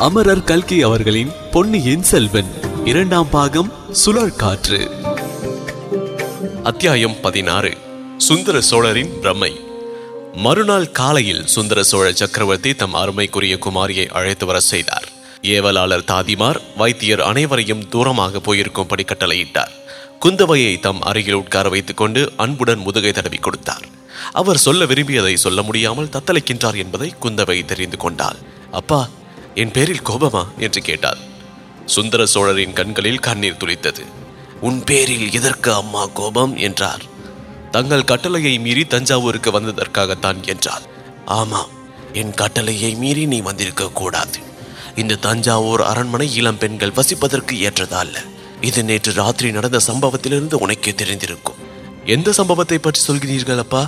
[0.00, 2.50] அமரர் கல்கி அவர்களின் பொன்னியின் செல்வன்.
[2.84, 3.72] இரண்டாம் பாகம்
[4.04, 4.78] சுழற்காற்று.
[6.62, 7.76] அத்தியாயம் பதினாறு
[8.16, 9.60] சுந்தர சோழரின் பிரமை.
[10.34, 15.08] மறுநாள் காலையில் சுந்தர சோழ சக்கரவர்த்தி தம் அருமைக்குரிய குமாரியை அழைத்து வர செய்தார்.
[15.42, 19.74] ஏவலாளர் தாதிமார் வைத்தியர் அனைவரையும் தூரமாக போயிருக்கும்படி கட்டளையிட்டார்
[20.20, 23.84] குந்தவையை தம் அருகில் உட்கார வைத்துக் கொண்டு அன்புடன் முதுகை தடவி கொடுத்தார்.
[24.32, 28.36] அவர் சொல்ல விரும்பியதை சொல்ல முடியாமல் தத்தளிக்கின்றார் என்பதை குந்தவை தெரிந்து கொண்டாள்.
[28.70, 29.08] அப்பா
[29.60, 30.42] என் பேரில் கோபமா?
[30.58, 31.20] என்று கேட்டார்
[31.86, 34.04] சுந்தர சோழரின் கண்களில் கண்ணீர் துளித்தது.
[34.60, 36.56] உன் பேரில் எதற்கு அம்மா கோபம்?
[36.56, 37.02] என்றார்.
[37.70, 40.82] தங்கள் கட்டளையை மீறி தஞ்சாவூருக்கு வந்ததற்காகத்தான் என்றார்
[41.24, 41.68] ஆமாம்
[42.12, 44.38] என் கட்டளையை மீறி நீ வந்திருக்க கூடாது.
[44.96, 48.16] இந்த தஞ்சாவூர் அரண்மனை இளம் பெண்கள் வசிப்பதற்கு ஏற்றதல்ல.
[48.60, 51.60] இது நேற்று ராத்திரி நடந்த சம்பவத்திலிருந்து உனக்கே தெரிந்திருக்கும்.
[52.06, 53.82] எந்த சம்பவத்தை பற்றி சொல்கிறீர்கள் அப்பா?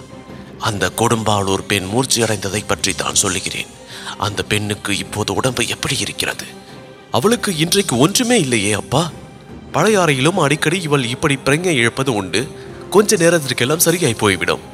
[0.59, 3.71] அந்த கொடும்பாளூர் பெண் மூர்ச்சி அடைந்ததை பற்றி தான் சொல்லுகிறேன்.
[4.27, 6.47] அந்த பெண்ணுக்கு இப்போது உடம்பு எப்படி இருக்கிறது?
[7.11, 9.03] அவளுக்கு இன்றைக்கு ஒன்றுமே இல்லையே அப்பா.
[9.73, 12.41] பழையாறையிலும் அடிக்கடி இவள் இப்படி பிரங்கை இழப்பது உண்டு.
[12.91, 14.65] கொஞ்ச நேரத்திற்கெல்லாம் சரியாய் போய்விடும்.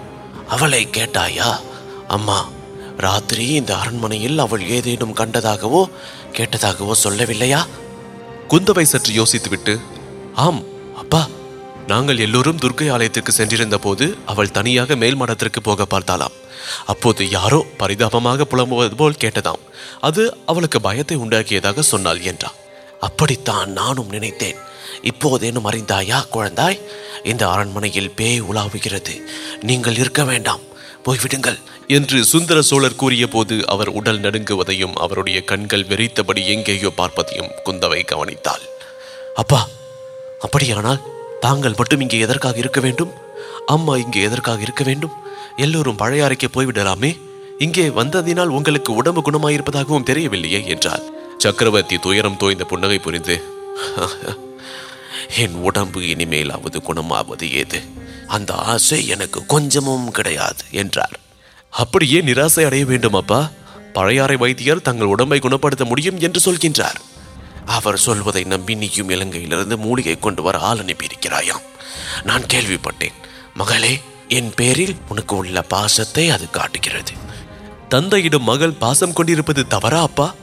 [0.49, 1.51] அவளை கேட்டாயா?
[2.09, 2.39] அம்மா
[2.97, 5.83] ராத்திரி இந்த அரண்மனையில் அவள் ஏதேனும் கண்டதாகவோ
[6.37, 7.61] கேட்டதாகவோ சொல்லவில்லையா?
[8.49, 9.75] குந்தவை சற்று யோசித்துவிட்டு
[10.45, 10.63] ஆம்
[10.97, 11.23] அப்பா.
[11.87, 16.37] நாங்கள் எல்லோரும் துர்க்கை ஆலயத்திற்கு சென்றிருந்த போது அவள் தனியாக மேல் மடத்திற்கு போக பார்த்தாளாம்.
[16.87, 19.63] அப்போது யாரோ பரிதாபமாக புலம்புவது போல் கேட்டதாம்.
[20.01, 22.59] அது அவளுக்கு பயத்தை உண்டாக்கியதாக சொன்னாள் என்றான்
[23.01, 24.59] அப்படித்தான் நானும் நினைத்தேன்.
[25.03, 26.81] இப்போதேனும் அறிந்தாயா குழந்தாய்?
[27.23, 29.15] இந்த அரண்மனையில் பேய் உலாவுகிறது.
[29.61, 30.63] நீங்கள் இருக்க வேண்டாம்.
[31.05, 31.59] போய்விடுங்கள்.
[31.87, 38.65] என்று சுந்தர சோழர் கூறிய போது அவர் உடல் நடுங்குவதையும் அவருடைய கண்கள் வெறித்தபடி எங்கேயோ பார்ப்பதையும் குந்தவை கவனித்தாள்.
[39.35, 39.61] அப்பா
[40.39, 41.01] அப்படியானால்
[41.41, 43.13] தாங்கள் மட்டும் இங்கே எதற்காக இருக்க வேண்டும்?
[43.67, 45.15] அம்மா இங்கே எதற்காக இருக்க வேண்டும்?
[45.57, 47.11] எல்லோரும் பழையாறைக்கு போய்விடலாமே.
[47.59, 51.05] இங்கே வந்ததினால் உங்களுக்கு உடம்பு குணமாயிருப்பதாகவும் தெரியவில்லையே என்றார்
[51.39, 53.37] சக்கரவர்த்தி துயரம் தோய்ந்த புன்னகை புரிந்து
[55.37, 57.79] என் உடம்பு இனிமேலாவது குணமாவது ஏது?
[58.27, 61.17] அந்த ஆசை எனக்கு கொஞ்சமும் கிடையாது என்றார்.
[61.73, 63.41] அப்படியே நிராசை அடைய வேண்டும் அப்பா
[63.93, 66.99] பழையாறை வைத்தியர் தங்கள் உடம்பை குணப்படுத்த முடியும் என்று சொல்கின்றார்.
[67.77, 71.65] அவர் சொல்வதை நம்பி நீயும் இலங்கையிலிருந்து மூலிகை கொண்டு வர ஆள் அனுப்பியிருக்கிறாயாம்.
[72.25, 73.17] நான் கேள்விப்பட்டேன்.
[73.55, 73.93] மகளே
[74.29, 77.13] என் பேரில் உனக்கு உள்ள பாசத்தை அது காட்டுகிறது.
[77.89, 80.35] தந்தையிடம் மகள் பாசம் கொண்டிருப்பது தவறா அப்பா?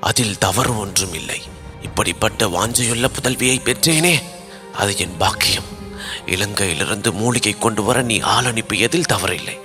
[0.00, 1.40] அதில் தவறு ஒன்றும் இல்லை.
[1.82, 4.22] இப்படிப்பட்ட வாஞ்சையுள்ள புதல்வியை பெற்றேனே
[4.72, 5.68] அது என் பாக்கியம்.
[6.26, 9.56] இலங்கையிலிருந்து மூலிகை கொண்டு வர நீ ஆள் அனுப்பியதில் தவறில்லை.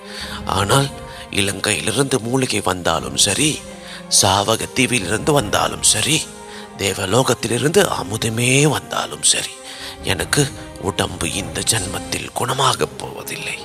[0.45, 0.89] ஆனால்
[1.31, 3.59] இலங்கையிலிருந்து மூலிகை வந்தாலும் சரி
[4.21, 6.21] சாவகத்தீவிலிருந்து வந்தாலும் சரி
[6.77, 9.49] தேவலோகத்திலிருந்து அமுதமே வந்தாலும் சரி
[10.03, 10.51] எனக்கு
[10.83, 13.57] உடம்பு இந்த ஜன்மத்தில் குணமாகப் போவதில்லை.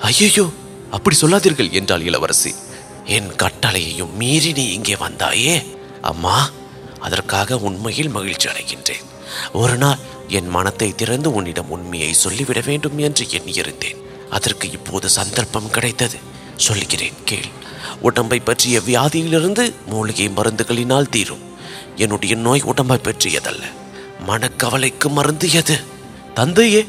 [0.00, 0.50] ஐயோ
[0.90, 2.54] அப்படி சொல்லாதீர்கள் என்றாள் இளவரசி.
[3.04, 5.66] என் கட்டளையையும் மீறி நீ இங்கே வந்தாயே.
[6.02, 6.50] அம்மா
[7.00, 9.04] அதற்காக உண்மையில் மகிழ்ச்சி அடைகின்றேன்.
[9.52, 13.96] ஒரு நாள் என் மனத்தை திறந்து உன்னிடம் உண்மையை சொல்லிவிட வேண்டும் என்று எண்ணியிருந்தேன்
[14.30, 16.18] அதற்கு இப்போது சந்தர்ப்பம் கிடைத்தது.
[16.56, 17.50] சொல்கிறேன் கேள்.
[18.00, 21.44] உடம்பை பற்றிய வியாதியிலிருந்து மூலிகை மருந்துகளினால் தீரும்.
[21.96, 23.62] என்னுடைய நோய் உடம்பை பற்றியதல்ல.
[24.26, 25.80] மனக்கவலைக்கு மருந்து எது?
[26.38, 26.86] தந்தையே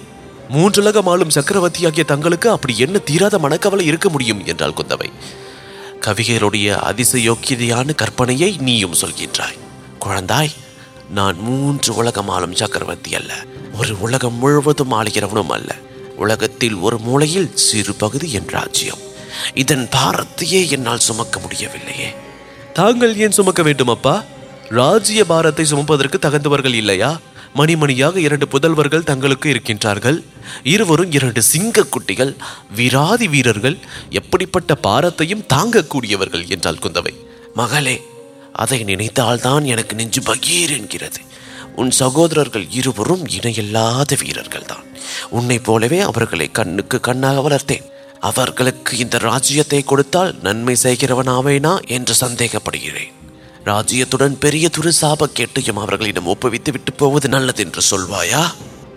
[0.49, 5.11] மூன்றுலகம் ஆளும் சக்கரவர்த்தியாகிய தங்களுக்கு அப்படி என்ன தீராத மனக்கவலை இருக்க முடியும் என்றாள் குந்தவை.
[6.01, 9.57] கவிகளுடைய அதிசயோக்கியதையான கற்பனையை நீயும் சொல்கின்றாய்.
[9.99, 10.51] குழந்தாய்
[11.09, 13.33] நான் மூன்று உலகம் ஆளும் சக்கரவர்த்தி அல்ல.
[13.79, 15.75] ஒரு உலகம் முழுவதும் ஆளுகிறவனும் அல்ல.
[16.15, 18.99] உலகத்தில் ஒரு மூலையில் சிறு பகுதி என் ராஜ்யம்.
[19.53, 22.15] இதன் பாரத்தையே என்னால் சுமக்க முடியவில்லையே.
[22.73, 24.23] தாங்கள் ஏன் சுமக்க வேண்டும் அப்பா
[24.69, 27.19] ராஜ்ய பாரத்தை சுமப்பதற்கு தகுந்தவர்கள் இல்லையா?
[27.55, 30.23] மணிமணியாக இரண்டு புதல்வர்கள் தங்களுக்கு இருக்கின்றார்கள்.
[30.63, 32.35] இருவரும் இரண்டு சிங்க குட்டிகள்
[32.75, 33.77] வீராதி வீரர்கள்
[34.09, 37.13] எப்படிப்பட்ட பாரத்தையும் தாங்கக்கூடியவர்கள் என்றால் குந்தவை.
[37.53, 38.01] மகளே
[38.53, 41.19] அதை நினைத்தால்தான் எனக்கு நெஞ்சு பகீர் என்கிறது.
[41.75, 44.87] உன் சகோதரர்கள் இருவரும் இணையில்லாத வீரர்கள் தான்
[45.29, 47.87] உன்னைப் போலவே அவர்களை கண்ணுக்கு கண்ணாக வளர்த்தேன்.
[48.19, 53.13] அவர்களுக்கு இந்த ராஜ்யத்தை கொடுத்தால் நன்மை செய்கிறவனாவேனா என்று சந்தேகப்படுகிறேன்.
[53.71, 58.43] ராஜ்யத்துடன் பெரிய துரு சாபக்கேட்டையும் அவர்களிடம் ஒப்புவித்து விட்டு போவது நல்லது என்று சொல்வாயா?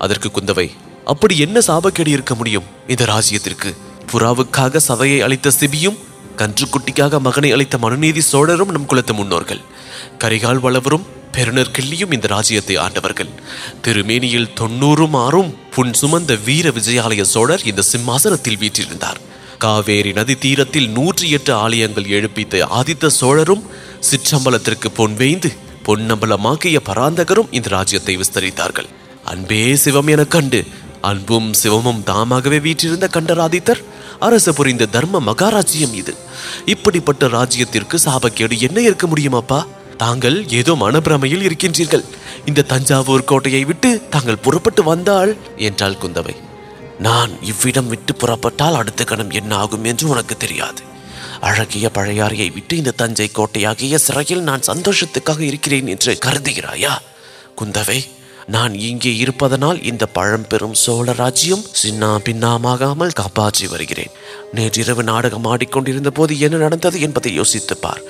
[0.05, 0.69] அதற்கு குந்தவை
[1.13, 2.69] அப்படி என்ன சாபக்கேடு இருக்க முடியும்?
[2.93, 3.71] இந்த ராஜ்யத்திற்கு
[4.13, 5.99] புறாவுக்காக சபையை அளித்த சிபியும்
[6.41, 9.63] கன்றுக்குட்டிக்காக மகனை அளித்த மனுநீதி சோழரும் நம் குலத்து முன்னோர்கள்.
[10.23, 13.31] கரிகால் வளவரும் பெருநர் கிள்ளியும் இந்த ராஜ்யத்தை ஆண்டவர்கள்.
[13.85, 19.21] திருமேனியில் தொண்ணூறும் ஆறும் புன் சுமந்த வீர விஜயாலய சோழர் இந்த சிம்மாசனத்தில் வீற்றிருந்தார்.
[19.63, 23.63] காவேரி நதி தீரத்தில் நூற்றி எட்டு ஆலயங்கள் எழுப்பித்த ஆதித்த சோழரும்
[24.09, 25.51] சிற்றம்பலத்திற்கு பொன்வேய்ந்து
[25.87, 28.89] பொன்னம்பலமாக்கிய பராந்தகரும் இந்த ராஜ்யத்தை விஸ்தரித்தார்கள்.
[29.25, 30.65] அன்பே சிவம் எனக் கண்டு
[31.01, 33.83] அன்பும் சிவமும் தாமாகவே வீற்றிருந்த கண்டராதித்தர்
[34.19, 36.15] அரசு புரிந்த தர்ம மகாராஜ்யம் இது.
[36.67, 39.67] இப்படிப்பட்ட ராஜ்யத்திற்கு சாபக்கேடு என்ன இருக்க முடியுமாப்பா?
[39.97, 42.05] தாங்கள் ஏதோ மனப்பிரமையில் இருக்கின்றீர்கள்.
[42.47, 46.37] இந்த தஞ்சாவூர் கோட்டையை விட்டு தாங்கள் புறப்பட்டு வந்தால் என்றாள் குந்தவை.
[46.99, 50.83] நான் இவ்விடம் விட்டு புறப்பட்டால் அடுத்த கணம் என்ன ஆகும் என்று உனக்கு தெரியாது.
[51.41, 56.99] அழகிய பழையாறையை விட்டு இந்த தஞ்சை கோட்டையாகிய சிறையில் நான் சந்தோஷத்துக்காக இருக்கிறேன் என்று கருதுகிறாயா?
[57.61, 58.07] குந்தவை
[58.47, 64.11] நான் இங்கே இருப்பதனால் இந்த பழம்பெரும் சோழ ராஜ்யம் சின்னா பின்னாமாகாமல் காப்பாற்றி வருகிறேன்.
[64.53, 68.03] நேற்றிரவு நாடகம் ஆடிக்கொண்டிருந்த போது என்ன நடந்தது என்பதை யோசித்துப்பார்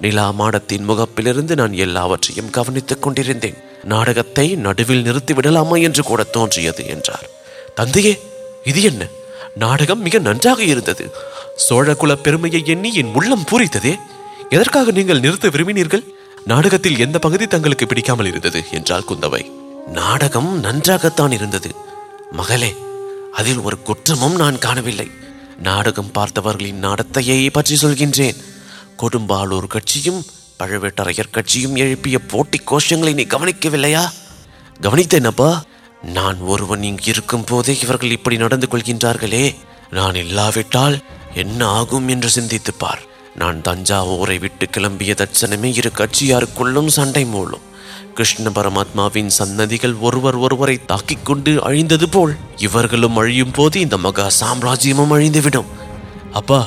[0.00, 3.56] நிலா மாடத்தின் முகப்பிலிருந்து நான் எல்லாவற்றையும் கவனித்துக் கொண்டிருந்தேன்.
[3.84, 7.28] நாடகத்தை நடுவில் நிறுத்தி விடலாமா என்று கூட தோன்றியது என்றார்.
[7.74, 8.18] தந்தையே
[8.64, 9.06] இது என்ன?
[9.54, 11.14] நாடகம் மிக நன்றாக இருந்தது.
[11.68, 13.98] சோழகுல பெருமையை எண்ணி என் உள்ளம் பூரித்ததே.
[14.50, 16.04] எதற்காக நீங்கள் நிறுத்த விரும்பினீர்கள்?
[16.44, 19.50] நாடகத்தில் எந்த பகுதி தங்களுக்கு பிடிக்காமல் இருந்தது என்றாள் குந்தவை.
[19.86, 21.74] நாடகம் நன்றாகத்தான் இருந்தது.
[22.32, 22.74] மகளே
[23.32, 25.10] அதில் ஒரு குற்றமும் நான் காணவில்லை.
[25.62, 28.36] நாடகம் பார்த்தவர்களின் நடத்தையை பற்றி சொல்கின்றேன்.
[28.98, 30.24] கொடும்பாளூர் கட்சியும்
[30.58, 34.10] பழுவேட்டரையர் கட்சியும் எழுப்பிய போட்டி கோஷங்களை நீ கவனிக்கவில்லையா?
[34.82, 35.60] கவனித்தேனப்பா
[36.02, 39.54] நான் ஒருவன் இங்கு இருக்கும் போதே இவர்கள் இப்படி நடந்து கொள்கின்றார்களே.
[39.90, 40.98] நான் இல்லாவிட்டால்
[41.34, 43.00] என்ன ஆகும் என்று சிந்தித்துப் பார்
[43.34, 47.60] நான் தஞ்சாவூரை விட்டு கிளம்பிய தட்சணமே இரு கட்சியாருக்குள்ளும் சண்டை மூலம்
[48.14, 55.10] கிருஷ்ண பரமாத்மாவின் சன்னதிகள் ஒருவர் ஒருவரை தாக்கிக் கொண்டு அழிந்தது போல் இவர்களும் அழியும் போது இந்த மகா சாம்ராஜ்யமும்
[55.10, 55.66] அழிந்துவிடும்.
[56.32, 56.66] அப்பா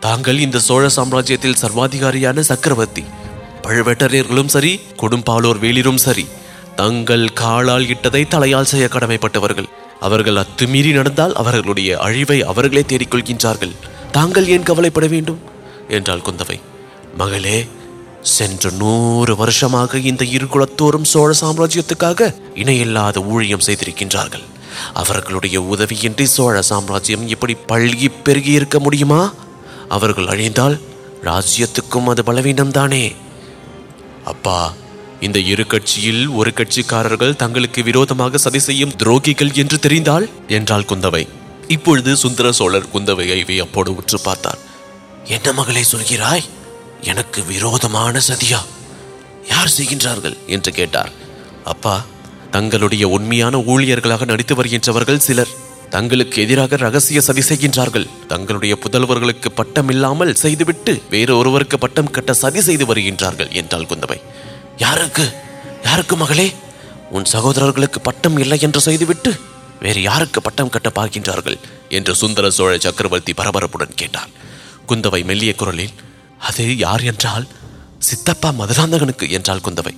[0.00, 3.04] தாங்கள் இந்த சோழ சாம்ராஜ்யத்தில் சர்வாதிகாரியான சக்கரவர்த்தி.
[3.62, 6.26] பழுவேட்டரையர்களும் சரி கொடும்பாலோர் வேளிரும் சரி
[6.76, 9.68] தங்கள் காலால் இட்டதை தலையால் செய்ய கடமைப்பட்டவர்கள்.
[10.00, 13.76] அவர்கள் அத்துமீறி நடந்தால் அவர்களுடைய அழிவை அவர்களே தேடிக்கொள்கின்றார்கள்.
[14.12, 15.38] தாங்கள் ஏன் கவலைப்பட வேண்டும்?
[15.88, 16.60] என்றாள் குந்தவை.
[17.16, 17.66] மகளே
[18.20, 24.42] சென்ற நூறு வருஷமாக இந்த இரு குலத்தோறும் சோழ சாம்ராஜ்யத்துக்காக இணையில்லாத ஊழியம் செய்திருக்கின்றார்கள்.
[24.92, 29.32] அவர்களுடைய உதவியின்றி சோழ சாம்ராஜ்யம் இப்படி பல்கி பெருகி இருக்க முடியுமா?
[29.88, 30.80] அவர்கள் அழிந்தால்
[31.24, 33.16] ராஜ்யத்துக்கும் அது பலவீனம்தானே?
[34.24, 34.72] அப்பா
[35.22, 41.28] இந்த இரு கட்சியில் ஒரு கட்சிக்காரர்கள் தங்களுக்கு விரோதமாக சதி செய்யும் துரோகிகள் என்று தெரிந்தால் என்றாள் குந்தவை.
[41.68, 44.58] இப்பொழுது சுந்தர சோழர் குந்தவையை வியப்போடு உற்று பார்த்தார்.
[45.26, 46.44] என்ன மகளே சொல்கிறாய்?
[47.00, 48.60] எனக்கு விரோதமான சதியா?
[49.48, 50.36] யார் செய்கின்றார்கள்?
[50.46, 51.12] என்று கேட்டார்.
[51.64, 52.04] அப்பா
[52.50, 55.52] தங்களுடைய உண்மையான ஊழியர்களாக நடித்து வருகின்றவர்கள் சிலர்.
[55.90, 58.08] தங்களுக்கு எதிராக ரகசிய சதி செய்கின்றார்கள்.
[58.28, 64.20] தங்களுடைய புதல்வர்களுக்கு பட்டம் இல்லாமல் செய்துவிட்டு வேறு ஒருவருக்கு பட்டம் கட்ட சதி செய்து வருகின்றார்கள் என்றாள் குந்தவை.
[64.82, 65.24] யாருக்கு?
[65.86, 66.46] யாருக்கு மகளே?
[67.16, 69.30] உன் சகோதரர்களுக்கு பட்டம் இல்லை என்று செய்துவிட்டு
[69.84, 71.58] வேறு யாருக்கு பட்டம் கட்ட பார்க்கின்றார்கள்?
[71.96, 74.30] என்று சுந்தர சோழ சக்கரவர்த்தி பரபரப்புடன் கேட்டார்
[74.90, 75.96] குந்தவை மெல்லிய குரலில்
[76.48, 77.46] அது யார் என்றால்?
[78.08, 79.94] சித்தப்பா மதுராந்தகனுக்கு என்றாள் குந்தவை.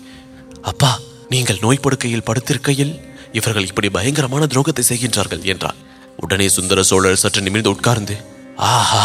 [0.70, 0.90] அப்பா
[1.32, 2.94] நீங்கள் நோய் படுக்கையில் படுத்திருக்கையில்
[3.38, 5.78] இவர்கள் இப்படி பயங்கரமான துரோகத்தை செய்கின்றார்கள் என்றார்
[6.22, 8.16] உடனே சுந்தர சோழர் சற்று நிமிர்ந்து உட்கார்ந்து
[8.72, 9.04] ஆஹா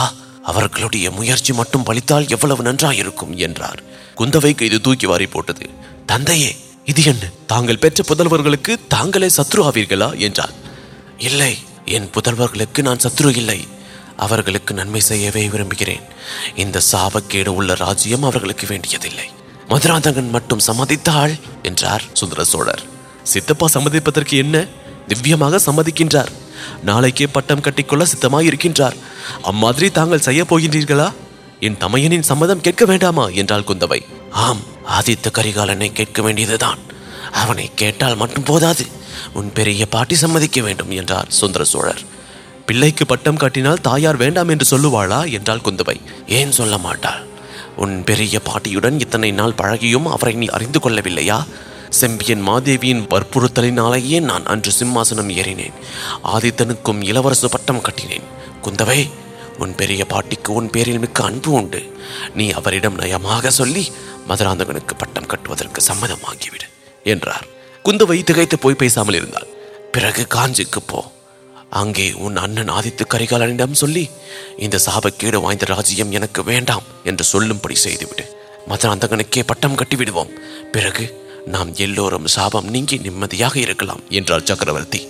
[0.52, 3.82] அவர்களுடைய முயற்சி மட்டும் பலித்தால் எவ்வளவு நன்றாயிருக்கும் என்றார்.
[4.20, 5.70] குந்தவைக்கு இது தூக்கி வாரி போட்டது.
[6.06, 6.56] தந்தையே
[6.86, 7.30] இது என்ன?
[7.48, 10.18] தாங்கள் பெற்ற புதல்வர்களுக்கு தாங்களே சத்ரு ஆவீர்களா?
[10.18, 10.54] என்றார்
[11.18, 13.68] இல்லை என் புதல்வர்களுக்கு நான் சத்ரு இல்லை.
[14.18, 16.02] அவர்களுக்கு நன்மை செய்யவே விரும்புகிறேன்.
[16.56, 19.28] இந்த சாபக்கேடு உள்ள ராஜ்யம் அவர்களுக்கு வேண்டியதில்லை.
[19.68, 22.84] மதுராந்தகன் மட்டும் சம்மதித்தாள் என்றார் சுந்தர சோழர்.
[23.24, 24.66] சித்தப்பா சம்மதிப்பதற்கு என்ன?
[25.08, 26.32] திவ்யமாக சம்மதிக்கின்றார்.
[26.84, 28.96] நாளைக்கே பட்டம் கட்டிக்கொள்ள சித்தமாய் இருக்கின்றார்
[29.42, 31.14] அம்மாதிரி தாங்கள் செய்ய போகின்றீர்களா?
[31.60, 34.06] என் தமையனின் சம்மதம் கேட்க வேண்டாமா என்றாள் குந்தவை.
[34.32, 34.60] ஆம்
[35.00, 36.78] ஆதித்த கரிகாலனை கேட்க வேண்டியதுதான்.
[37.32, 38.86] அவனை கேட்டால் மட்டும் போதாது.
[39.34, 42.02] உன் பெரிய பாட்டி சம்மதிக்க வேண்டும் என்றார் சுந்தர சோழர்.
[42.66, 46.02] பிள்ளைக்கு பட்டம் கட்டினால் தாயார் வேண்டாம் என்று சொல்லுவாளா என்றாள் குந்தவை.
[46.28, 47.26] ஏன் சொல்ல மாட்டாள்?
[47.76, 51.48] உன் பெரிய பாட்டியுடன் இத்தனை நாள் பழகியும் அவரை நீ அறிந்து கொள்ளவில்லையா?
[51.90, 55.74] செம்பியன் மாதேவியின் வற்புறுத்தலினாலேயே நான் அன்று சிம்மாசனம் ஏறினேன்.
[56.24, 58.24] ஆதித்தனுக்கும் இளவரசு பட்டம் கட்டினேன்.
[58.64, 59.10] குந்தவை
[59.60, 61.82] உன் பெரிய பாட்டிக்கு உன் பேரில் மிக்க அன்பு உண்டு.
[62.36, 63.84] நீ அவரிடம் நயமாக சொல்லி
[64.28, 66.68] மதுராந்தகனுக்கு பட்டம் கட்டுவதற்கு சம்மதமாகிவிடு
[67.04, 67.48] என்றார்.
[67.86, 69.48] குந்தவை திகைத்து போய் பேசாமல் இருந்தாள்.
[69.92, 71.00] பிறகு காஞ்சிக்கு போ.
[71.70, 74.10] அங்கே உன் அண்ணன் ஆதித்து கரிகாலனிடம் சொல்லி
[74.58, 78.26] இந்த சாபக்கேடு வாய்ந்த ராஜ்யம் எனக்கு வேண்டாம் என்று சொல்லும்படி செய்துவிடு.
[78.70, 80.32] மதுராந்தகனுக்கே பட்டம் கட்டிவிடுவோம்.
[80.72, 81.06] பிறகு
[81.46, 85.02] நாம் எல்லோரும் சாபம் நீங்கி நிம்மதியாக இருக்கலாம் என்றார் சக்கரவர்த்தி.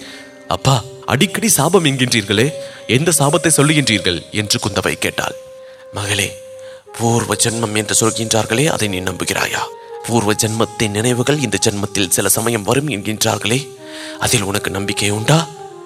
[0.49, 2.45] அப்பா அடிக்கடி சாபம் என்கின்றீர்களே
[2.87, 4.19] எந்த சாபத்தை சொல்லுகின்றீர்கள்?
[4.31, 5.35] என்று குந்தவை கேட்டாள்.
[5.93, 6.37] மகளே
[6.97, 9.61] பூர்வ ஜென்மம் என்று சொல்கின்றார்களே அதை நீ நம்புகிறாயா?
[10.07, 13.59] பூர்வ ஜென்மத்தின் நினைவுகள் இந்த ஜென்மத்தில் சில சமயம் வரும் என்கின்றார்களே
[14.19, 15.39] அதில் உனக்கு நம்பிக்கை உண்டா?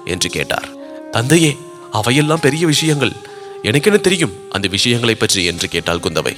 [0.06, 0.70] என்று கேட்டார்.
[1.12, 1.58] தந்தையே
[1.92, 3.14] அவையெல்லாம் பெரிய விஷயங்கள்.
[3.64, 6.36] எனக்கென தெரியும் அந்த விஷயங்களை பற்றி என்று கேட்டாள் குந்தவை.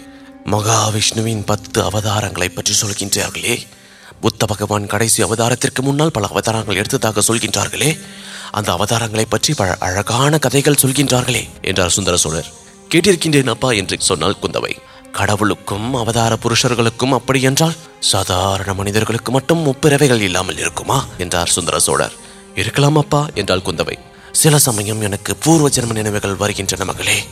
[0.52, 3.56] மகாவிஷ்ணுவின் பத்து அவதாரங்களை பற்றி சொல்கின்றார்களே
[4.26, 8.00] புத்த பகவான் கடைசி அவதாரத்திற்கு முன்னால் பல அவதாரங்கள் எடுத்ததாக சொல்கின்றார்களே.
[8.52, 12.50] அந்த அவதாரங்களை பற்றி பல அழகான கதைகள் சொல்கின்றார்களே என்றார் சுந்தர சோழர்.
[12.94, 14.78] கேட்டிருக்கின்றேன் அப்பா என்று சொன்னாள் குந்தவை.
[15.12, 22.16] கடவுளுக்கும் அவதார புருஷர்களுக்கும் அப்படி என்றால் சாதாரண மனிதர்களுக்கு மட்டும் முப்பிறவைகள் இல்லாமல் இருக்குமா என்றார் சுந்தர சோழர்.
[22.56, 23.98] இருக்கலாம் அப்பா என்றால் குந்தவை.
[24.32, 27.24] சில சமயம் எனக்கு பூர்வ ஜென்ம நினைவுகள் வருகின்றன மகளே.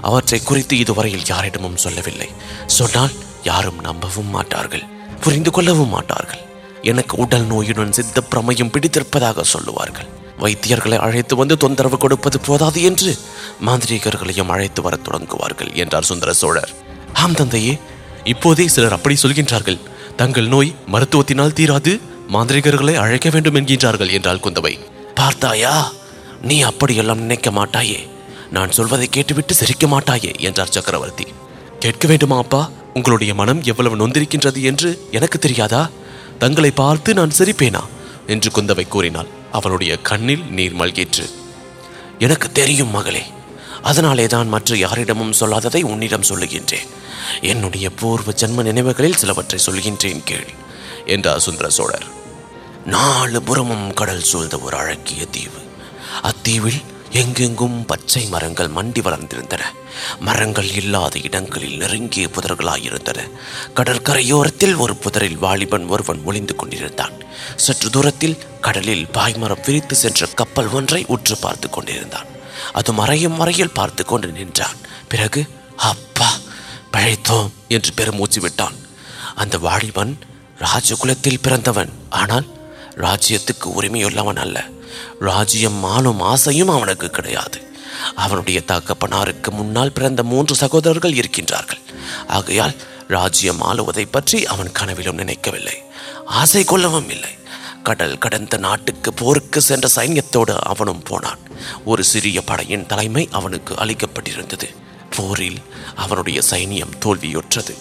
[0.00, 2.28] அவற்றை குறித்து இதுவரையில் யாரிடமும் சொல்லவில்லை.
[2.66, 3.10] சொன்னால்
[3.42, 4.98] யாரும் நம்பவும் மாட்டார்கள்.
[5.20, 6.42] புரிந்து கொள்ளவும் மாட்டார்கள்
[6.82, 10.08] எனக்கு உடல் நோயுடன் சித்த பிரமையும் பிடித்திருப்பதாக சொல்லுவார்கள்.
[10.38, 13.18] வைத்தியர்களை அழைத்து வந்து தொந்தரவு கொடுப்பது போதாது என்று
[13.66, 16.72] மாந்திரீகர்களையும் அழைத்து வரத் தொடங்குவார்கள் என்றார் சுந்தர சோழர்.
[17.12, 17.78] ஆம் தந்தையே
[18.24, 19.78] இப்போதே சிலர் அப்படி சொல்கின்றார்கள்.
[20.16, 22.00] தங்கள் நோய் மருத்துவத்தினால் தீராது
[22.32, 24.78] மாந்திரிகர்களை அழைக்க வேண்டும் என்கின்றார்கள் என்றாள் குந்தவை.
[25.14, 25.92] பார்த்தாயா
[26.42, 28.08] நீ அப்படியெல்லாம் நினைக்க மாட்டாயே.
[28.50, 31.26] நான் சொல்வதை கேட்டுவிட்டு சிரிக்க மாட்டாயே என்றார் சக்கரவர்த்தி.
[31.78, 32.70] கேட்க வேண்டுமா அப்பா?
[32.94, 35.90] உங்களுடைய மனம் எவ்வளவு நொந்திருக்கின்றது என்று எனக்கு தெரியாதா?
[36.38, 37.84] தங்களை பார்த்து நான் சிரிப்பேனா?
[38.26, 39.26] என்று குந்தவை கூறினாள்.
[39.52, 41.30] அவனுடைய கண்ணில் நீர் மல்கிற்று.
[42.18, 43.22] எனக்கு தெரியும் மகளே
[43.82, 46.88] அதனாலே தான் மற்ற யாரிடமும் சொல்லாததை உன்னிடம் சொல்லுகின்றேன்.
[47.40, 50.46] என்னுடைய பூர்வ ஜன்ம நினைவுகளில் சிலவற்றை சொல்கின்றேன் கேள்
[51.06, 52.06] என்றார் சுந்தர சோழர்.
[52.86, 55.60] நாலு புறமும் கடல் சூழ்ந்த ஒரு அழகிய தீவு.
[56.22, 59.60] அத்தீவில் எங்கெங்கும் பச்சை மரங்கள் மண்டி வளர்ந்திருந்தன.
[60.20, 63.30] மரங்கள் இல்லாத இடங்களில் நெருங்கிய புதர்களாயிருந்தன.
[63.74, 67.12] கடற்கரையோரத்தில் ஒரு புதரில் வாலிபன் ஒருவன் ஒளிந்து கொண்டிருந்தான்.
[67.56, 72.26] சற்று தூரத்தில் கடலில் பாய்மரம் விரித்து சென்ற கப்பல் ஒன்றை உற்று பார்த்து கொண்டிருந்தான்.
[72.72, 74.76] அது மறையும் மறையில் பார்த்து கொண்டு நின்றான்.
[75.08, 76.32] பிறகு அப்பா
[76.92, 78.74] பழைத்தோம் என்று பெருமூச்சு விட்டான்.
[79.34, 80.18] அந்த வாலிபன்
[80.58, 81.90] ராஜகுலத்தில் பிறந்தவன்.
[82.10, 82.46] ஆனால்
[82.96, 84.66] ராஜ்யத்துக்கு உரிமையுள்ளவன் அல்ல.
[85.20, 87.68] ராஜ்யம் ஆளும் ஆசையும் அவனுக்கு கிடையாது.
[88.14, 91.80] அவனுடைய தகப்பனாருக்கு முன்னால் பிறந்த மூன்று சகோதரர்கள் இருக்கின்றார்கள்.
[92.26, 92.74] ஆகையால்
[93.08, 95.82] ராஜ்யம் ஆளுவதை பற்றி அவன் கனவிலும் நினைக்கவில்லை.
[96.26, 97.38] ஆசை கொள்ளவும் இல்லை.
[97.82, 101.38] கடல் கடந்த நாட்டுக்கு போருக்கு சென்ற சைன்யத்தோடு அவனும் போனான்.
[101.84, 104.76] ஒரு சிறிய படையின் தலைமை அவனுக்கு அளிக்கப்பட்டிருந்தது.
[105.16, 105.62] போரில்
[105.94, 107.74] அவனுடைய சைனியம் தோல்வியுற்றது.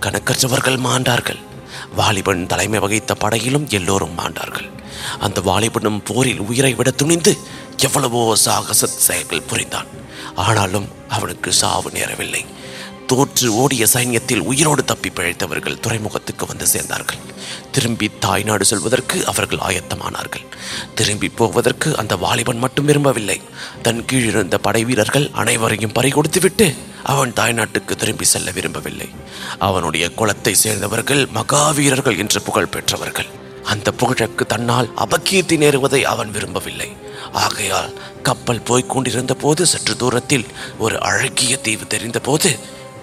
[0.00, 1.38] கணக்கற்றவர்கள் மாண்டார்கள்.
[1.96, 4.70] வாலிபன் தலைமை வகித்த படையிலும் எல்லோரும் மாண்டார்கள்
[5.20, 7.38] அந்த வாலிபனும் போரில் உயிரை விட துணிந்து
[7.76, 9.86] எவ்வளவோ சாகச செயல்கள் புரிந்தான்.
[10.34, 12.44] ஆனாலும் அவனுக்கு சாவு நேரவில்லை.
[13.06, 17.20] தோற்று ஓடிய சைன்யத்தில் உயிரோடு தப்பி பிழைத்தவர்கள் துறைமுகத்துக்கு வந்து சேர்ந்தார்கள்.
[17.72, 20.44] திரும்பி தாய்நாடு செல்வதற்கு அவர்கள் ஆயத்தமானார்கள்.
[20.94, 23.40] திரும்பி போவதற்கு அந்த வாலிபன் மட்டும் விரும்பவில்லை.
[23.82, 29.08] தன் கீழிருந்த படை வீரர்கள் அனைவரையும் பறிகொடுத்துவிட்டு அவன் தாய்நாட்டுக்கு திரும்பி செல்ல விரும்பவில்லை.
[29.58, 33.30] அவனுடைய குலத்தை சேர்ந்தவர்கள் மகாவீரர்கள் என்று புகழ் பெற்றவர்கள்.
[33.64, 36.90] அந்த புகழக்கு தன்னால் அபக்கீர்த்தி நேருவதை அவன் விரும்பவில்லை.
[37.32, 37.92] ஆகையால்
[38.22, 40.46] கப்பல் போய்க் கொண்டிருந்த போது சற்று தூரத்தில்
[40.78, 42.50] ஒரு அழகிய தீவு தெரிந்த போது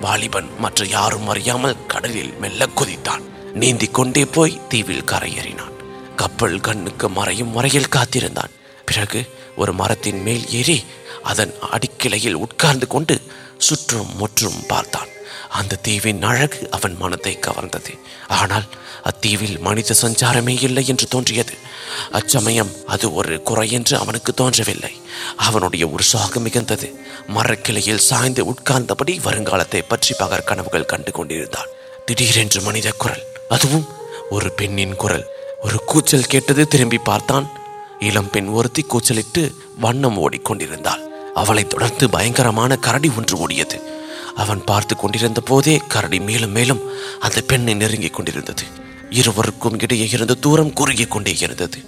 [0.01, 3.21] வாலிபன் மற்ற யாரும் அறியாமல் கடலில் மெல்ல குதித்தான்.
[3.53, 5.75] நீந்திக் கொண்டே போய் தீவில் கரையேறினான்.
[6.15, 8.51] கப்பல் கண்ணுக்கு மறையும் வரையில் காத்திருந்தான்.
[8.85, 10.83] பிறகு ஒரு மரத்தின் மேல் ஏறி
[11.23, 13.21] அதன் அடிக்கிளையில் உட்கார்ந்து கொண்டு
[13.57, 15.07] சுற்றும் முற்றும் பார்த்தான்.
[15.49, 17.99] அந்த தீவின் அழகு அவன் மனத்தை கவர்ந்தது.
[18.27, 18.63] ஆனால்
[19.03, 21.53] அத்தீவில் மனித சஞ்சாரமே இல்லை என்று தோன்றியது.
[22.11, 25.01] அச்சமயம் அது ஒரு குறை என்று அவனுக்கு தோன்றவில்லை.
[25.35, 26.95] அவனுடைய உற்சாகம் மிகுந்தது.
[27.27, 31.67] மரக்கிளையில் சாய்ந்து உட்கார்ந்தபடி வருங்காலத்தை பற்றி பகர் கனவுகள் கண்டு கொண்டிருந்தான்.
[32.05, 33.23] திடீரென்று மனித குரல்.
[33.49, 33.87] அதுவும்
[34.29, 35.27] ஒரு பெண்ணின் குரல்.
[35.61, 37.51] ஒரு கூச்சல் கேட்டது திரும்பி பார்த்தான்.
[37.99, 41.01] இளம் பெண் ஒருத்தி கூச்சலிட்டு வண்ணம் ஓடிக்கொண்டிருந்தாள்.
[41.33, 43.97] அவளைத் தொடர்ந்து பயங்கரமான கரடி ஒன்று ஓடியது.
[44.35, 46.81] அவன் பார்த்து கொண்டிருந்த போதே கரடி மேலும் மேலும்
[47.19, 48.63] அந்த பெண்ணை நெருங்கிக் கொண்டிருந்தது.
[49.09, 51.83] இருவருக்கும் இடையே இருந்த தூரம் குறுகி கொண்டே இருந்தது.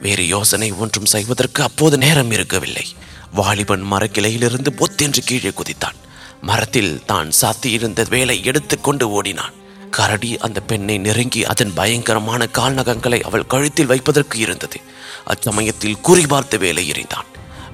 [0.00, 2.86] வேறு யோசனை ஒன்றும் செய்வதற்கு அப்போது நேரம் இருக்கவில்லை.
[3.32, 5.98] வாலிபன் மரக்கிளையிலிருந்து பொத்தென்று கீழே குதித்தான்.
[6.40, 9.52] மரத்தில் தான் சாத்தியிருந்த வேலை எடுத்துக்கொண்டு ஓடினான்.
[9.90, 14.80] கரடி அந்த பெண்ணை நெருங்கி அதன் பயங்கரமான கால்நகங்களை அவள் கழுத்தில் வைப்பதற்கு இருந்தது.
[15.26, 17.30] அச்சமயத்தில் குறிபார்த்த வேலை எறிந்தான்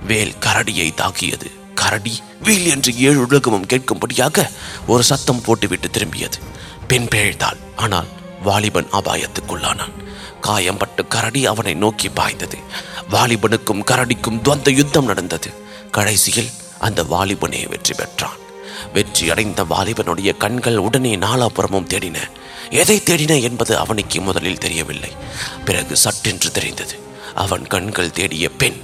[0.07, 1.51] வேல் கரடியை தாக்கியது.
[1.81, 4.47] கரடி வீல் என்று ஏழு உலகமும் கேட்கும்படியாக
[4.87, 6.39] ஒரு சத்தம் போட்டுவிட்டு திரும்பியது.
[6.87, 8.09] பெண் பிழைத்தாள் ஆனால்
[8.43, 9.97] வாலிபன் அபாயத்துக்குள்ளானான்.
[10.47, 12.59] காயம்பட்டு கரடி அவனை நோக்கி பாய்ந்தது.
[13.11, 15.51] வாலிபனுக்கும் கரடிக்கும் துவந்த யுத்தம் நடந்தது.
[15.91, 18.39] கடைசியில் அந்த வாலிபனே வெற்றி பெற்றான்.
[18.93, 22.19] வெற்றி அடைந்த வாலிபனுடைய கண்கள் உடனே நாலாபுறமும் தேடின.
[22.83, 25.13] எதை தேடின என்பது அவனுக்கு முதலில் தெரியவில்லை.
[25.65, 26.97] பிறகு சட்டென்று தெரிந்தது.
[27.35, 28.79] அவன் கண்கள் தேடிய பெண்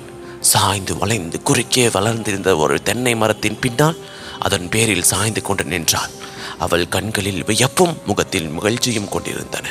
[0.53, 3.97] சாய்ந்து வளைந்து குறுக்கே வளர்ந்திருந்த ஒரு தென்னை மரத்தின் பின்னால்
[4.39, 6.13] அதன் பேரில் சாய்ந்து கொண்டு நின்றாள்.
[6.59, 9.69] அவள் கண்களில் வியப்பும் முகத்தில் மகிழ்ச்சியும் கொண்டிருந்தன.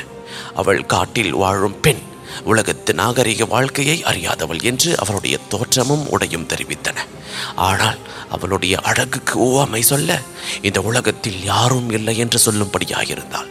[0.54, 2.02] அவள் காட்டில் வாழும் பெண்
[2.44, 6.98] உலகத்து நாகரிக வாழ்க்கையை அறியாதவள் என்று அவளுடைய தோற்றமும் உடையும் தெரிவித்தன.
[7.54, 7.98] ஆனால்
[8.30, 10.18] அவளுடைய அழகுக்கு ஓவாமை சொல்ல
[10.62, 13.50] இந்த உலகத்தில் யாரும் இல்லை என்று சொல்லும்படியாயிருந்தாள்.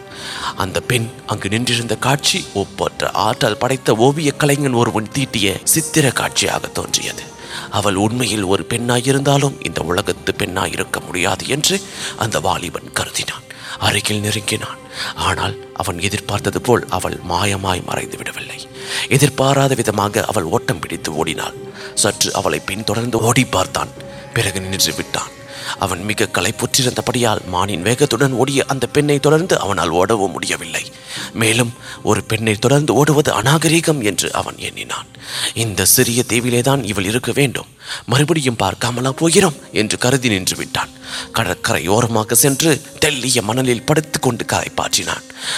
[0.56, 7.24] அந்த பெண் அங்கு நின்றிருந்த காட்சி ஒப்பற்ற ஆற்றல் படைத்த ஓவிய கலைஞன் ஒருவன் தீட்டிய சித்திர காட்சியாக தோன்றியது.
[7.70, 11.82] அவள் உண்மையில் ஒரு பெண்ணாயிருந்தாலும் இந்த உலகத்து பெண்ணாயிருக்க முடியாது என்று
[12.18, 13.46] அந்த வாலிபன் கருதினான்.
[13.80, 14.82] அருகில் நெருங்கினான்.
[15.16, 18.68] ஆனால் அவன் எதிர்பார்த்தது போல் அவள் மாயமாய் மறைந்து விடவில்லை.
[19.10, 21.56] எதிர்பாராத விதமாக அவள் ஓட்டம் பிடித்து ஓடினாள்.
[21.94, 23.90] சற்று அவளை பின்தொடர்ந்து ஓடி பார்த்தான்.
[24.34, 25.32] பிறகு நின்று விட்டான்.
[25.78, 30.92] அவன் மிக களைப்புற்றிருந்தபடியால் மானின் வேகத்துடன் ஓடிய அந்த பெண்ணை தொடர்ந்து அவனால் ஓடவும் முடியவில்லை.
[31.34, 35.08] மேலும் ஒரு பெண்ணை தொடர்ந்து ஓடுவது அநாகரீகம் என்று அவன் எண்ணினான்.
[35.54, 37.66] இந்த சிறிய தீவிலேதான் இவள் இருக்க வேண்டும்.
[38.06, 40.90] மறுபடியும் பார்க்காமலா போகிறோம் என்று கருதி நின்று விட்டான்.
[41.34, 44.68] கடற்கரையோரமாக சென்று தெல்லிய மணலில் படுத்து கொண்டு கரை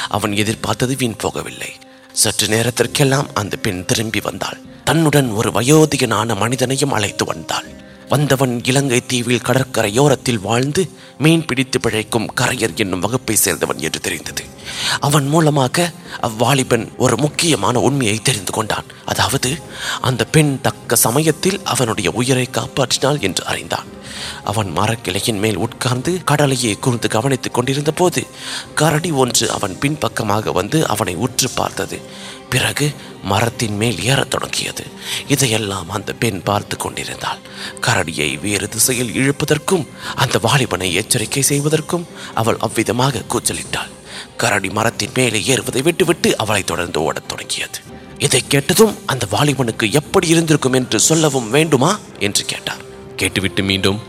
[0.10, 1.70] அவன் எதிர்பார்த்தது வீண் போகவில்லை.
[2.12, 4.58] சற்று நேரத்திற்கெல்லாம் அந்த பெண் திரும்பி வந்தாள்.
[4.84, 7.66] தன்னுடன் ஒரு வயோதிகனான மனிதனையும் அழைத்து வந்தாள்.
[8.10, 14.44] வந்தவன் இலங்கை தீவில் கடற்கரையோரத்தில் வாழ்ந்து மீன் பிடித்து பிழைக்கும் கரையர் என்னும் வகுப்பை சேர்ந்தவன் என்று தெரிந்தது.
[15.00, 18.88] அவன் மூலமாக அவ்வாலிபன் ஒரு முக்கியமான உண்மையை தெரிந்து கொண்டான்.
[19.06, 19.58] அதாவது
[20.02, 23.88] அந்த பெண் தக்க சமயத்தில் அவனுடைய உயிரை காப்பாற்றினாள் என்று அறிந்தான்.
[24.44, 28.22] அவன் மரக்கிளையின் மேல் உட்கார்ந்து கடலையே கூர்ந்து கவனித்துக் கொண்டிருந்த போது
[28.74, 32.00] கரடி ஒன்று அவன் பின்பக்கமாக வந்து அவனை உற்று பார்த்தது.
[32.50, 34.86] பிறகு மரத்தின் மேல் ஏறத் தொடங்கியது.
[35.28, 37.38] இதையெல்லாம் அந்த பெண் பார்த்து கொண்டிருந்தாள்.
[37.82, 43.90] கரடியை வேறு திசையில் இழுப்பதற்கும் அந்த வாலிபனை எச்சரிக்கை செய்வதற்கும் அவள் அவ்விதமாக கூச்சலிட்டாள்.
[44.38, 47.80] கரடி மரத்தின் மேலே ஏறுவதை விட்டுவிட்டு அவளை தொடர்ந்து ஓடத் தொடங்கியது.
[48.18, 52.00] இதை கேட்டதும் அந்த வாலிபனுக்கு எப்படி இருந்திருக்கும் என்று சொல்லவும் வேண்டுமா?
[52.20, 52.82] என்று கேட்டார்.
[53.16, 54.02] கேட்டுவிட்டு மீண்டும்.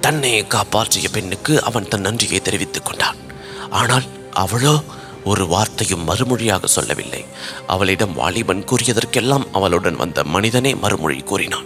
[0.00, 3.16] தன்னை காப்பாற்றிய பெண்ணுக்கு அவன் தன் நன்றியை தெரிவித்துக் கொண்டான்.
[3.70, 4.82] ஆனால் அவளோ
[5.24, 7.24] ஒரு வார்த்தையும் மறுமொழியாக சொல்லவில்லை.
[7.66, 11.64] அவளிடம் வாலிபன் கூறியதற்கெல்லாம் அவளுடன் வந்த மனிதனே மறுமொழி கூறினான்.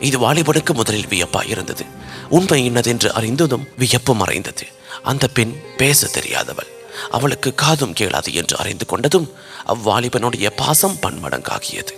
[0.00, 1.84] இது வாலிபனுக்கு முதலில் வியப்பாக இருந்தது.
[2.28, 4.66] உண்மை இன்னதென்று அறிந்ததும் வியப்பு மறைந்தது.
[5.02, 6.70] அந்த பெண் பேச தெரியாதவள்.
[7.10, 9.30] அவளுக்கு காதும் கேளாது என்று அறிந்து கொண்டதும்
[9.66, 11.94] அவ்வாலிபனுடைய பாசம் பன்மடங்காகியது.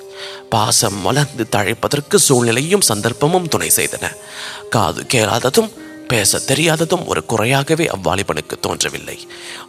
[0.51, 4.17] பாசம் வளர்ந்து தழைப்பதற்கு சூழ்நிலையும் சந்தர்ப்பமும் துணை செய்தன.
[4.71, 5.71] காது கேளாததும்
[6.09, 9.19] பேச தெரியாததும் ஒரு குறையாகவே அவ்வாலிபனுக்கு தோன்றவில்லை.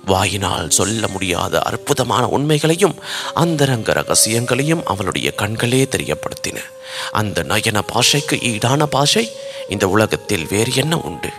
[0.06, 2.96] வாயினால் சொல்ல முடியாத அற்புதமான உண்மைகளையும்
[3.34, 6.58] அந்தரங்க ரகசியங்களையும் அவளுடைய கண்களே தெரியப்படுத்தின.
[7.12, 9.32] அந்த நயன பாஷைக்கு ஈடான பாஷை
[9.70, 11.30] இந்த உலகத்தில் வேறு என்ன உண்டு?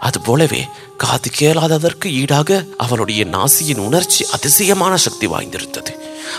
[0.00, 5.92] அதுபோலவே காது கேளாததற்கு ஈடாக அவளுடைய நாசியின் உணர்ச்சி அதிசயமான சக்தி வாய்ந்திருந்தது.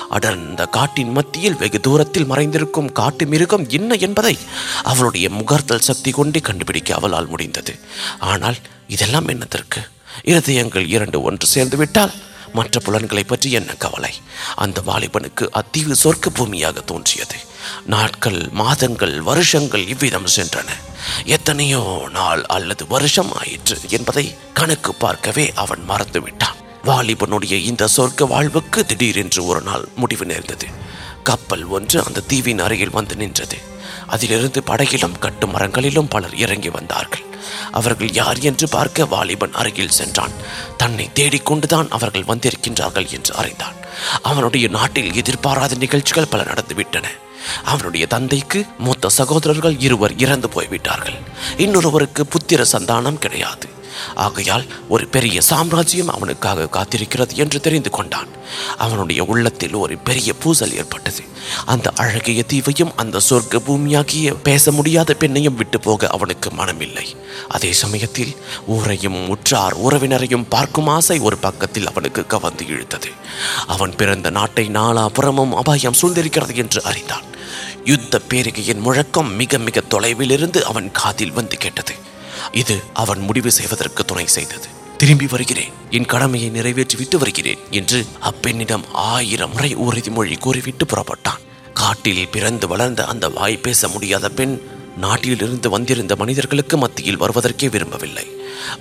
[0.10, 4.38] அடர்ந்த காட்டின் மத்தியில் வெகு தூரத்தில் மறைந்திருக்கும் காட்டு மிருகம் என்ன என்பதை
[4.84, 7.80] அவளுடைய முகர்த்தல் சக்தி கொண்டே கண்டுபிடிக்க அவளால் முடிந்தது.
[8.20, 8.58] ஆனால்
[8.88, 9.82] இதெல்லாம் என்னதற்கு
[10.24, 12.14] இருதயங்கள் இரண்டு ஒன்று சேர்ந்து விட்டால்
[12.54, 14.14] மற்ற புலன்களை பற்றி என்ன கவலை?
[14.56, 17.38] அந்த வாலிபனுக்கு அத்தீவு சொர்க்க பூமியாக தோன்றியது.
[17.86, 20.70] நாட்கள் மாதங்கள் வருஷங்கள் இவ்விதம் சென்றன.
[21.26, 28.86] எத்தனையோ நாள் அல்லது வருஷம் ஆயிற்று என்பதை கணக்கு பார்க்கவே அவன் மறந்து விட்டான் வாலிபனுடைய இந்த சொர்க்க வாழ்வுக்கு
[28.86, 30.68] திடீரென்று ஒரு நாள் முடிவு நேர்ந்தது.
[31.24, 33.58] கப்பல் ஒன்று அந்த தீவின் அருகில் வந்து நின்றது.
[34.08, 37.29] அதிலிருந்து படகிலும் கட்டு மரங்களிலும் பலர் இறங்கி வந்தார்கள்.
[37.72, 40.32] அவர்கள் யார் என்று பார்க்க வாலிபன் அருகில் சென்றான்.
[40.78, 43.76] தன்னை தேடிக்கொண்டுதான் அவர்கள் வந்திருக்கின்றார்கள் என்று அறிந்தான்.
[44.22, 47.04] அவனுடைய நாட்டில் எதிர்பாராத நிகழ்ச்சிகள் பல நடந்துவிட்டன.
[47.64, 51.20] அவனுடைய தந்தைக்கு மூத்த சகோதரர்கள் இருவர் இறந்து போய்விட்டார்கள்.
[51.58, 53.68] இன்னொருவருக்கு புத்திர சந்தானம் கிடையாது.
[54.16, 58.28] ஆகையால் ஒரு பெரிய சாம்ராஜ்யம் அவனுக்காக காத்திருக்கிறது என்று தெரிந்து கொண்டான்.
[58.78, 61.24] அவனுடைய உள்ளத்தில் ஒரு பெரிய பூசல் ஏற்பட்டது.
[61.66, 67.06] அந்த அழகிய தீவையும் அந்த சொர்க்க பூமியாகிய பேச முடியாத பெண்ணையும் விட்டு போக அவனுக்கு மனமில்லை.
[67.48, 68.36] அதே சமயத்தில்
[68.68, 73.12] ஊரையும் உற்றார் உறவினரையும் பார்க்கும் ஆசை ஒரு பக்கத்தில் அவனுக்கு கவர்ந்து இழுத்தது.
[73.68, 77.28] அவன் பிறந்த நாட்டை நாலாபுறமும் அபாயம் சூழ்ந்திருக்கிறது என்று அறிந்தான்.
[77.86, 81.94] யுத்த பேரிகையின் முழக்கம் மிக மிக தொலைவில் இருந்து அவன் காதில் வந்து கேட்டது.
[82.52, 84.68] இது அவன் முடிவு செய்வதற்கு துணை செய்தது.
[84.98, 85.72] திரும்பி வருகிறேன்.
[85.90, 91.44] என் கடமையை நிறைவேற்றி விட்டு வருகிறேன் என்று அப்பெண்ணிடம் ஆயிரம் முறை உறுதிமொழி கூறிவிட்டு புறப்பட்டான்.
[91.74, 94.62] காட்டில் பிறந்து வளர்ந்த அந்த வாய் பேச முடியாத பெண்
[94.98, 98.28] நாட்டிலிருந்து வந்திருந்த மனிதர்களுக்கு மத்தியில் வருவதற்கே விரும்பவில்லை.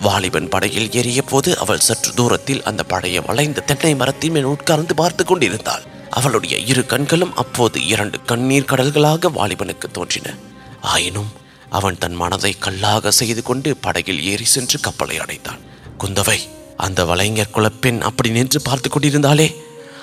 [0.00, 5.24] வாலிபன் படையில் ஏறிய போது அவள் சற்று தூரத்தில் அந்த பழைய வளைந்த தென்னை மரத்தின் மேல் உட்கார்ந்து பார்த்து
[5.24, 5.82] கொண்டிருந்தாள்.
[6.10, 10.34] அவளுடைய இரு கண்களும் அப்போது இரண்டு கண்ணீர் கடல்களாக வாலிபனுக்கு தோன்றின.
[10.80, 11.30] ஆயினும்
[11.70, 15.58] அவன் தன் மனதை கல்லாக செய்து கொண்டு படகில் ஏறி சென்று கப்பலை அடைந்தான்.
[16.00, 16.38] குந்தவை
[16.76, 19.54] அந்த வலைஞர் குலப்பெண் அப்படி நின்று பார்த்து கொண்டிருந்தாலே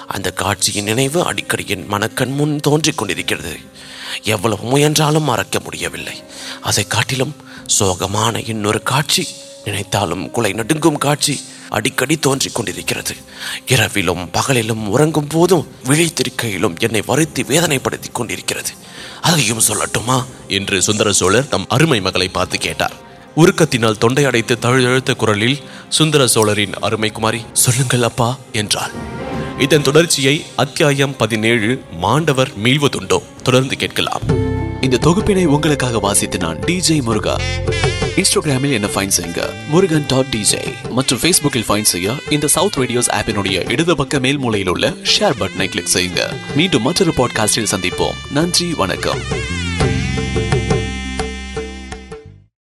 [0.08, 3.58] அந்த காட்சியின் நினைவு அடிக்கடி என் மனக்கண் முன் தோன்றிக் கொண்டிருக்கிறது.
[4.23, 6.23] எவ்வளவு முயன்றாலும் மறக்க முடியவில்லை.
[6.62, 7.36] அதை காட்டிலும்
[7.80, 9.28] சோகமான இன்னொரு காட்சி.
[9.65, 13.15] நினைத்தாலும் குலை நடுங்கும் காட்சி அடிக்கடி தோன்றிக் கொண்டிருக்கிறது.
[13.67, 18.69] இரவிலும் பகலிலும் உறங்கும் போதும் விழித்திருக்கையிலும் என்னை வருத்தி வேதனைப்படுத்திக் கொண்டிருக்கிறது.
[19.21, 20.25] அதையும் சொல்லட்டுமா?
[20.47, 22.93] என்று சுந்தர சோழர் தம் அருமை மகளை பார்த்து கேட்டார்.
[23.38, 28.91] உருக்கத்தினால் தொண்டை அடைத்து தழுதழுத்த குரலில் சுந்தர சோழரின் அருமை குமாரி சொல்லுங்கள் அப்பா என்றாள்.
[29.58, 33.21] இதன் தொடர்ச்சியை அத்தியாயம் பதினேழு மாண்டவர் மீள்வதுண்டோ?
[33.43, 34.21] தொடர்ந்து கேட்கலாம்.
[34.82, 37.36] இந்த தொகுப்பினை உங்களுக்காக வாசித்து நான் டிஜே முருகா.
[38.15, 39.67] இன்ஸ்டாகிராமில் என்ன ஃபைன் செய்யுங்க.
[39.67, 44.67] முருகன் டாட் டிஜே மற்றும் ஃபேஸ்புக்கில் ஃபைன் செய்ய இந்த சவுத் ரேடியோஸ் ஆப்பினுடைய இடது பக்க மேல் மூலையில்
[44.67, 46.34] உள்ள ஷேர் பட்டனை கிளிக் செய்யுங்க.
[46.56, 48.32] மீண்டும் மற்றொரு பாட்காஸ்டில் சந்திப்போம்.
[48.32, 49.19] நன்றி வணக்கம்.